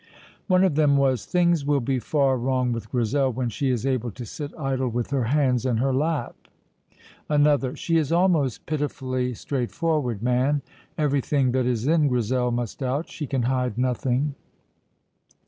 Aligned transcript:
One 0.47 0.63
of 0.63 0.73
them 0.73 0.97
was: 0.97 1.25
"Things 1.27 1.63
will 1.63 1.79
be 1.79 1.99
far 1.99 2.35
wrong 2.35 2.71
with 2.71 2.89
Grizel 2.89 3.31
when 3.33 3.49
she 3.49 3.69
is 3.69 3.85
able 3.85 4.09
to 4.09 4.25
sit 4.25 4.51
idle 4.57 4.89
with 4.89 5.11
her 5.11 5.25
hands 5.25 5.63
in 5.63 5.77
her 5.77 5.93
lap." 5.93 6.35
Another: 7.29 7.75
"She 7.75 7.97
is 7.97 8.11
almost 8.11 8.65
pitifully 8.65 9.35
straightforward, 9.35 10.23
man. 10.23 10.63
Everything 10.97 11.51
that 11.51 11.67
is 11.67 11.85
in 11.85 12.07
Grizel 12.07 12.49
must 12.49 12.81
out. 12.81 13.09
She 13.09 13.27
can 13.27 13.43
hide 13.43 13.77
nothing." 13.77 14.33